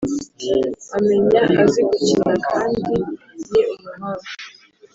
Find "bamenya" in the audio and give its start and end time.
0.89-1.41